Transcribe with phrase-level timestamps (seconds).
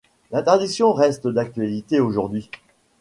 [0.31, 2.49] L'interdiction reste d'actualité aujourd'hui.